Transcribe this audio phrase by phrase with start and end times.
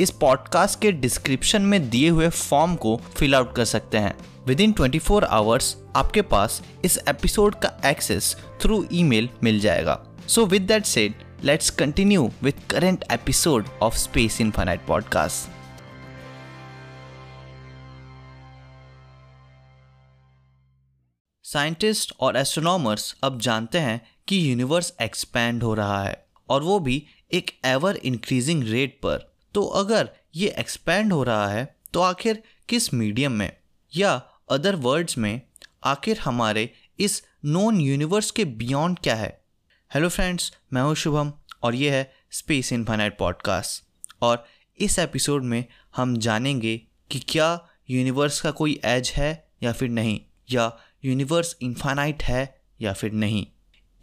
[0.00, 4.14] इस पॉडकास्ट के डिस्क्रिप्शन में दिए हुए फॉर्म को फिल आउट कर सकते हैं।
[4.46, 10.04] Within twenty four hours आपके पास इस एपिसोड का एक्सेस थ्रू ईमेल मिल जाएगा।
[10.28, 11.14] So with that said
[11.44, 15.50] let's continue with current episode of space infinite podcast
[21.44, 27.06] scientist और एस्ट्रोनॉमर्स अब जानते हैं कि यूनिवर्स एक्सपैंड हो रहा है और वो भी
[27.32, 32.94] एक एवर इंक्रीजिंग रेट पर। तो अगर ये एक्सपैंड हो रहा है तो आखिर किस
[32.94, 33.56] मीडियम में?
[33.96, 35.40] या अदर वर्ड्स में,
[35.84, 39.44] आखिर हमारे इस नॉन यूनिवर्स के बियॉन्ड क्या है?
[39.94, 41.32] हेलो फ्रेंड्स मैं हूँ शुभम
[41.62, 43.84] और ये है स्पेस इनफाइनाइट पॉडकास्ट
[44.22, 44.46] और
[44.80, 45.64] इस एपिसोड में
[45.96, 50.20] हम जानेंगे कि क्या यूनिवर्स का कोई एज है या फिर नहीं,
[50.50, 53.46] या यूनिवर्स इनफाइनाइट है या फिर नहीं।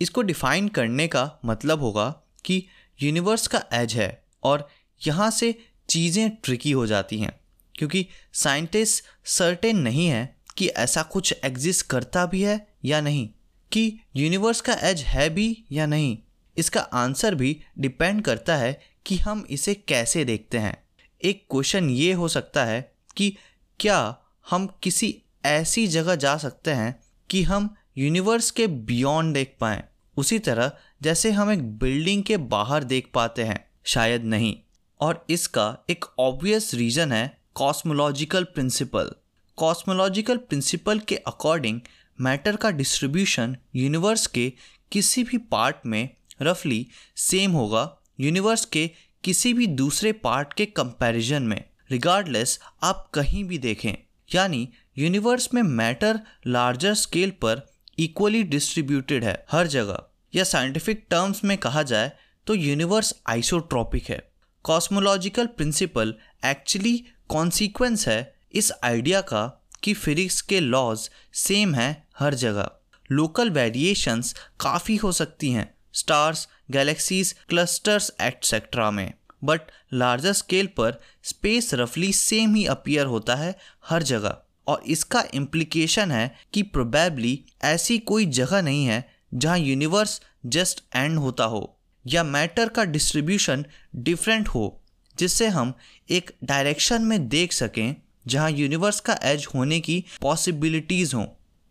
[0.02, 2.66] इसको डिफाइन करने का मतलब होगा कि
[3.02, 4.70] यूनिवर्स का एज है और
[5.04, 5.56] यहाँ से
[5.90, 7.32] चीज़ें ट्रिकी हो जाती हैं,
[7.76, 13.28] क्योंकि साइंटिस्ट सर्टेन नहीं है कि ऐसा कुछ एग्जिस्ट करता भी है या नहीं,
[13.72, 16.18] कि यूनिवर्स का एज है भी या नहीं।
[16.58, 20.76] इसका आंसर भी डिपेंड करता है कि हम इसे कैसे देखते हैं।
[21.22, 22.82] एक क्वेश्चन ये हो सकता है
[23.17, 23.36] कि
[23.80, 24.00] क्या
[24.48, 26.95] हम किसी ऐसी जगह जा सकते हैं
[27.30, 29.82] कि हम यूनिवर्स के बियॉन्ड देख पाएँ।
[30.17, 34.56] उसी तरह जैसे हम एक बिल्डिंग के बाहर देख पाते हैं, शायद नहीं।
[35.04, 39.12] और इसका एक ऑब्वियस रीज़न है कॉस्मोलॉजिकल प्रिंसिपल
[39.58, 41.80] कॉस्मोलॉजिकल प्रिंसिपल के अकॉर्डिंग
[42.20, 44.52] मैटर का डिस्ट्रीब्यूशन यूनिवर्स के
[44.92, 46.10] किसी भी पार्ट में
[46.42, 46.88] रफली
[47.18, 47.83] सेम होगा
[48.20, 48.89] यूनिवर्स के
[49.23, 51.64] किसी भी दूसरे पार्ट के कंपैरिजन में.
[51.92, 53.94] रिगार्डलेस आप कहीं भी देखें,
[54.30, 54.67] यानी
[54.98, 57.61] यूनिवर्स में मैटर लार्जर स्केल पर
[58.00, 60.04] इक्वली डिस्ट्रीब्यूटेड है, हर जगह.
[60.36, 62.11] या साइंटिफिक टर्म्स में कहा जाए
[62.48, 64.33] तो यूनिवर्स आइसोट्रॉपिक है।
[64.64, 66.14] कॉस्मोलॉजिकल प्रिंसिपल
[66.46, 72.70] एक्चुअली कॉन्सिक्वेंस है इस आइडिया का कि फिजिक्स के लॉज सेम हैं हर जगह।
[73.12, 79.14] लोकल वेरिएशंस काफ़ी हो सकती हैं स्टार्स गैलेक्सीज क्लस्टर्स एटसेट्रा में।
[79.44, 79.62] बट
[79.94, 84.38] लार्जर स्केल पर स्पेस रफली सेम ही अपीयर होता है हर जगह।
[84.68, 91.20] और इसका इम्प्लीकेशन है कि प्रोबेबली ऐसी कोई जगह नहीं है जहाँ यूनिवर्स जस्ट एंड
[91.20, 91.73] होता हो।
[92.05, 93.65] या मैटर का डिस्ट्रीब्यूशन
[93.95, 94.81] डिफरेंट हो,
[95.17, 95.73] जिससे हम
[96.09, 97.95] एक डायरेक्शन में देख सकें
[98.27, 101.25] जहाँ यूनिवर्स का एज होने की पॉसिबिलिटीज़ हों।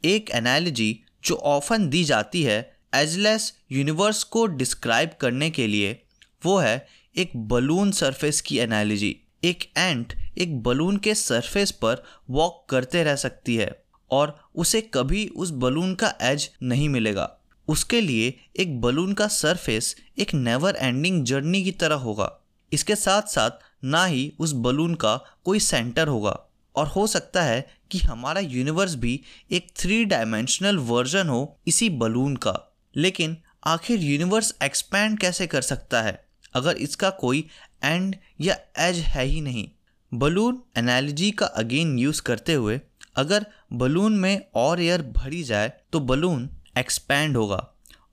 [0.05, 2.59] एक एनालॉजी जो ऑफन दी जाती है
[2.95, 6.03] एजलेस यूनिवर्स को डिस्क्राइब करने के लिए,
[6.43, 12.67] वो है एक बलून सरफेस की एनालॉजी एक एंट एक बलून के सरफेस पर वॉक
[12.69, 13.71] करते रह सकती है
[14.11, 17.39] और उसे कभी उस बलून का एज नहीं मिलेगा।
[17.69, 22.39] उसके लिए एक बलून का सरफेस एक नेवर एंडिंग जर्नी की तरह होगा।
[22.73, 23.51] इसके साथ साथ
[23.85, 26.41] ना ही उस बलून का कोई सेंटर होगा।
[26.77, 32.37] और हो सकता है कि हमारा यूनिवर्स भी एक थ्री डायमेंशनल वर्जन हो इसी बलून
[32.37, 36.27] का। लेकिन आखिर यूनिवर्स एक्सपैंड कैसे कर सकता है?
[36.55, 37.49] अगर इसका कोई
[37.85, 39.69] एंड या एज है ही नहीं।
[40.15, 42.81] बलून एनालॉजी का अगेन यूज़ करते हुए
[43.17, 47.67] अगर बलून में और एयर भरी जाए तो बलून एक्सपैंड होगा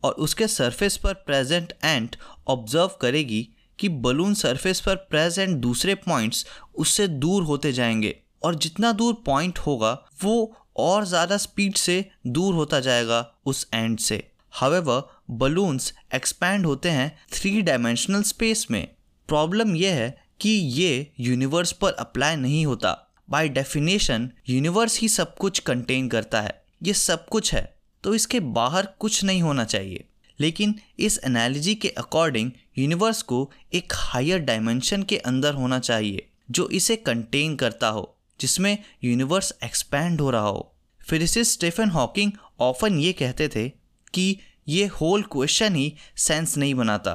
[0.04, 2.16] और उसके सरफेस पर प्रेजेंट एंट
[2.48, 3.48] ऑब्ज़र्व करेगी
[3.80, 9.60] कि बलून सरफेस पर प्रेजेंट दूसरे पॉइंट्स उससे दूर होते जाएँगे और जितना दूर पॉइंट
[9.60, 9.92] होगा,
[10.24, 16.90] वो और ज़्यादा स्पीड से दूर होता जाएगा उस एंड से। हावेवर बलून्स एक्सपैंड होते
[16.90, 18.88] हैं थ्री डायमेंशनल स्पेस में।
[19.28, 22.98] प्रॉब्लम यह है कि ये यूनिवर्स पर अप्लाई नहीं होता।
[23.30, 28.40] बाय डेफिनेशन यूनिवर्स ही सब कुछ कंटेन करता है। ये सब कुछ है। तो इसके
[28.40, 30.06] बाहर कुछ नहीं होना चाहिए।
[30.40, 36.68] लेकिन इस एनालॉजी के अकॉर्डिंग यूनिवर्स को एक हायर डायमेंशन के अंदर होना चाहिए, जो
[36.70, 43.12] इसे कंटेन करता हो, जिसमें यूनिवर्स एक्सपैंड हो रहा हो। फिजिसिस्ट स्टेफन हॉकिंग ऑफन ये
[43.14, 43.68] कहते थे
[44.14, 44.38] कि
[44.68, 47.14] ये होल क्वेश्चन ही सेंस नहीं बनाता,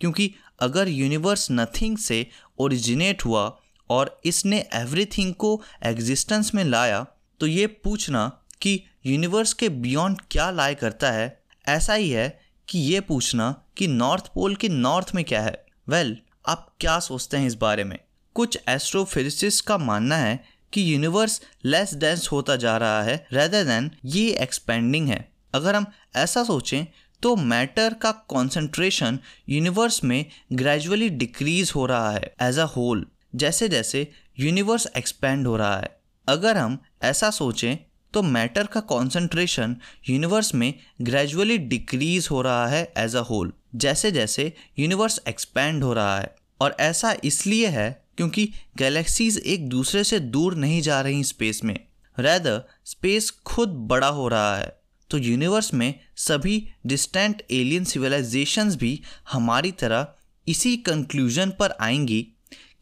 [0.00, 2.26] क्योंकि अगर यूनिवर्स नथिंग से
[2.58, 3.44] ओरिजिनेट हुआ
[3.90, 7.06] और इसने एवरीथिंग को एग्जिस्टेंस में लाया
[7.40, 8.26] तो ये पूछना
[8.62, 11.40] कि यूनिवर्स के बियॉन्ड क्या लाई करता है?
[11.68, 16.12] ऐसा ही है कि ये पूछना कि नॉर्थ पोल के नॉर्थ में क्या है। वेल
[16.12, 17.98] well, आप क्या सोचते हैं इस बारे में?
[18.34, 23.90] कुछ एस्ट्रोफिजिसिस्ट का मानना है कि यूनिवर्स लेस डेंस होता जा रहा है रेदर देन
[24.04, 25.86] ये एक्सपेंडिंग है। अगर हम
[26.16, 26.84] ऐसा सोचें
[27.22, 29.18] तो मैटर का कॉन्सेंट्रेशन
[29.48, 35.56] यूनिवर्स में ग्रेजुअली डिक्रीज हो रहा है एज अ होल जैसे जैसे यूनिवर्स एक्सपेंड हो
[35.56, 37.76] रहा है। अगर हम ऐसा सोचें
[38.16, 39.76] तो मैटर का कॉन्सेंट्रेशन
[40.08, 45.92] यूनिवर्स में ग्रेजुअली डिक्रीज हो रहा है एज अ होल जैसे जैसे यूनिवर्स एक्सपैंड हो
[45.92, 48.48] रहा है। और ऐसा इसलिए है क्योंकि
[48.78, 51.78] गैलेक्सीज एक दूसरे से दूर नहीं जा रही स्पेस में
[52.18, 54.80] रैदर स्पेस खुद बड़ा हो रहा है।
[55.10, 59.00] तो यूनिवर्स में सभी डिस्टेंट एलियन सिविलाइजेशंस भी
[59.32, 60.06] हमारी तरह
[60.48, 62.22] इसी कंक्लूजन पर आएँगी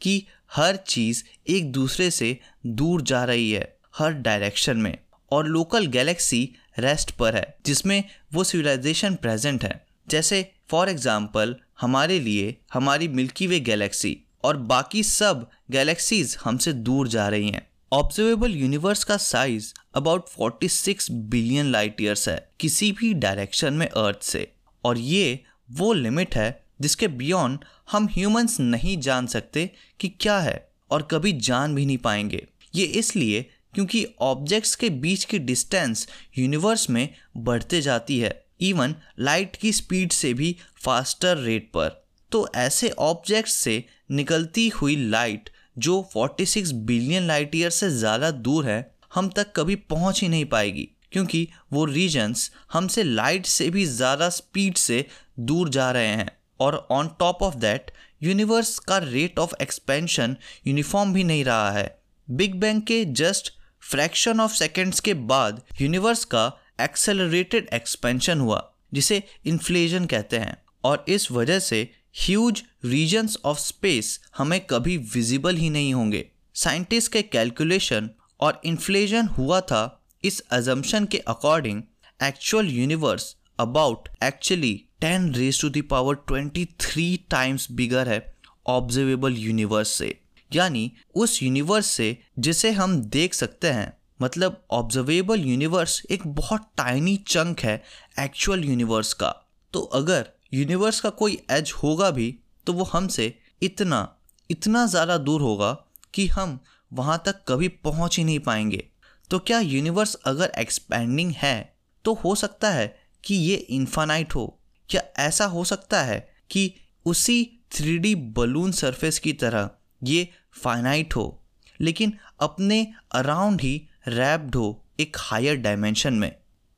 [0.02, 4.98] कि हर चीज़ एक दूसरे से दूर जा रही है, हर डायरेक्शन में।
[5.34, 6.42] और लोकल गैलेक्सी
[6.78, 8.02] रेस्ट पर है, जिसमें
[8.34, 15.02] वो सिविलाइजेशन प्रेजेंट है। जैसे फॉर एग्ज़ाम्पल हमारे लिए हमारी मिल्की वे गैलेक्सी और बाकी
[15.02, 22.00] सब गैलेक्सीज हमसे दूर जा रही हैं। ऑब्जर्वेबल यूनिवर्स का size about 46 billion light
[22.00, 24.46] years है, किसी भी डायरेक्शन में अर्थ से।
[24.84, 25.40] और ये
[25.70, 29.70] वो लिमिट है, जिसके बियॉन्ड हम ह्यूमंस नहीं जान सकते
[30.00, 30.56] कि क्या है
[30.90, 33.44] और कभी जान भी नहीं पाएँगे। ये इसलिए
[33.74, 36.06] क्योंकि ऑब्जेक्ट्स के बीच की डिस्टेंस
[36.38, 41.88] यूनिवर्स में बढ़ते जाती है इवन लाइट की स्पीड से भी फास्टर रेट पर।
[42.32, 48.66] तो ऐसे ऑब्जेक्ट्स से निकलती हुई लाइट जो 46 बिलियन लाइट ईयर से ज़्यादा दूर
[48.66, 53.84] है, हम तक कभी पहुँच ही नहीं पाएगी, क्योंकि वो रीजन्स हमसे लाइट से भी
[53.86, 55.04] ज़्यादा स्पीड से
[55.40, 56.30] दूर जा रहे हैं।
[56.60, 57.90] और on top of that
[58.22, 60.36] universe का रेट ऑफ़ एक्सपेंशन
[60.66, 61.86] यूनिफॉर्म भी नहीं रहा है।
[62.28, 63.52] बिग बैंग के जस्ट
[63.90, 71.04] फ्रैक्शन ऑफ़ सेकेंड्स के बाद यूनिवर्स का एक्सेलरेटेड एक्सपेंशन हुआ, जिसे इन्फ्लेशन कहते हैं। और
[71.08, 77.22] इस वजह से ह्यूज रीजन्स ऑफ़ स्पेस हमें कभी विजिबल ही नहीं होंगे। साइंटिस्ट के
[77.22, 78.10] कैलकुलेशन
[78.40, 81.82] और इन्फ्लेशन हुआ था इस अजम्पन के according
[82.22, 88.34] actual universe about actually ten raised to the power twenty three times bigger है
[88.66, 90.23] ऑब्जर्वेबल यूनिवर्स से।
[90.54, 93.92] यानी उस यूनिवर्स से जिसे हम देख सकते हैं।
[94.22, 97.82] मतलब ऑब्जर्वेबल यूनिवर्स एक बहुत टाइनी चंक है
[98.20, 99.30] एक्चुअल यूनिवर्स का।
[99.74, 102.34] तो अगर यूनिवर्स का कोई एज होगा भी
[102.66, 104.08] तो वो हमसे इतना
[104.50, 105.72] इतना ज़्यादा दूर होगा
[106.14, 106.58] कि हम
[106.90, 108.84] वहाँ तक कभी पहुँच ही नहीं पाएँगे।
[109.30, 111.74] तो क्या यूनिवर्स अगर एक्सपेंडिंग है
[112.04, 112.86] तो हो सकता है
[113.24, 114.46] कि ये इन्फानाइट हो।
[114.88, 116.18] क्या ऐसा हो सकता है
[116.50, 116.72] कि
[117.06, 119.70] उसी थ्री बलून सरफेस की तरह
[120.02, 121.42] ये फाइनाइट हो,
[121.80, 123.76] लेकिन अपने अराउंड ही
[124.08, 126.32] रैप्ड हो एक हायर डायमेंशन में।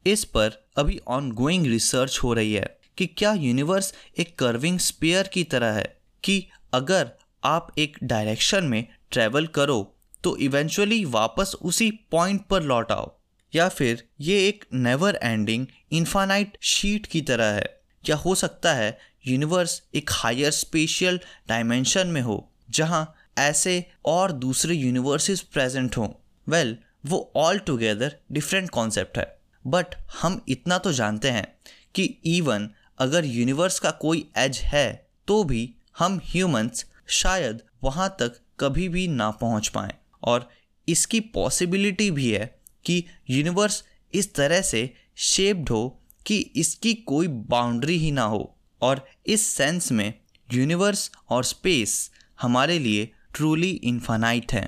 [0.07, 5.29] इस पर अभी ऑन गोइंग रिसर्च हो रही है कि क्या यूनिवर्स एक कर्विंग स्पेयर
[5.29, 7.11] की तरह है कि अगर
[7.45, 9.83] आप एक डायरेक्शन में ट्रेवल करो
[10.25, 13.13] तो इवेंचुअली वापस उसी पॉइंट पर लौट आओ।
[13.53, 18.99] या फिर ये एक नेवर एंडिंग इन्फानाइट शीट की तरह है। क्या हो सकता है
[19.27, 26.09] यूनिवर्स एक हायर स्पेशियल डायमेंशन में हो, जहाँ ऐसे और दूसरे यूनिवर्सेस प्रेजेंट हों।
[26.47, 31.47] वेल well, वो ऑल टुगेदर डिफरेंट कॉन्सेप्ट है। बट हम इतना तो जानते हैं
[31.95, 32.69] कि इवन
[32.99, 39.07] अगर यूनिवर्स का कोई एज है तो भी हम ह्यूमंस शायद वहाँ तक कभी भी
[39.09, 39.93] ना पहुँच पाएँ।
[40.23, 40.49] और
[40.89, 42.47] इसकी पॉसिबिलिटी भी है
[42.85, 43.83] कि यूनिवर्स
[44.13, 49.91] इस तरह से शेप्ड हो कि इसकी कोई बाउंड्री ही ना हो। और इस सेंस
[49.93, 50.13] में
[50.49, 54.65] यूनिवर्स और स्पेस हमारे लिए ट्रूली इन्फानाइट है।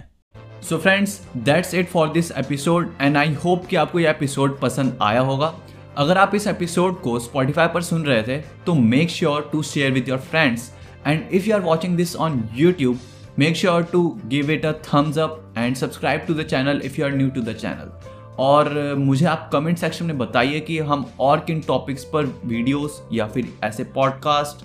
[0.63, 4.99] So friends that's it for this episode and I hope कि आपको यह एपिसोड पसंद
[5.03, 5.53] आया होगा।
[5.99, 9.93] अगर आप इस एपिसोड को स्पॉटिफाई पर सुन रहे थे तो make sure to share
[9.93, 10.71] with your friends
[11.07, 12.99] and if you are watching this on YouTube
[13.39, 17.07] make sure to give it a thumbs up and subscribe to the channel if you
[17.07, 17.93] are new to the channel
[18.39, 23.27] और मुझे आप comment section में बताइए कि हम और किन topics पर वीडियोस या
[23.27, 24.65] फिर ऐसे पॉडकास्ट